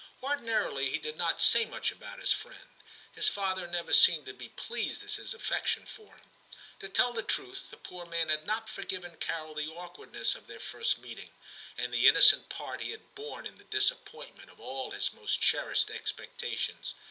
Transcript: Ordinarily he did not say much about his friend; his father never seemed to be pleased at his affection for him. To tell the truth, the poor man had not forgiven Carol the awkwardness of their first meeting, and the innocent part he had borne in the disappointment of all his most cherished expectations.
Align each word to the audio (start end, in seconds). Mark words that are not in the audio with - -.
Ordinarily 0.23 0.89
he 0.89 0.97
did 0.97 1.15
not 1.15 1.39
say 1.39 1.63
much 1.63 1.91
about 1.91 2.19
his 2.19 2.33
friend; 2.33 2.71
his 3.11 3.29
father 3.29 3.67
never 3.67 3.93
seemed 3.93 4.25
to 4.25 4.33
be 4.33 4.49
pleased 4.49 5.03
at 5.03 5.11
his 5.13 5.31
affection 5.35 5.85
for 5.85 6.15
him. 6.15 6.31
To 6.79 6.89
tell 6.89 7.13
the 7.13 7.21
truth, 7.21 7.69
the 7.69 7.77
poor 7.77 8.07
man 8.07 8.29
had 8.29 8.47
not 8.47 8.67
forgiven 8.67 9.15
Carol 9.17 9.53
the 9.53 9.67
awkwardness 9.67 10.33
of 10.33 10.47
their 10.47 10.59
first 10.59 10.97
meeting, 10.97 11.29
and 11.77 11.93
the 11.93 12.07
innocent 12.07 12.49
part 12.49 12.81
he 12.81 12.89
had 12.89 13.13
borne 13.13 13.45
in 13.45 13.59
the 13.59 13.63
disappointment 13.65 14.49
of 14.49 14.59
all 14.59 14.89
his 14.89 15.13
most 15.13 15.39
cherished 15.39 15.91
expectations. 15.91 16.95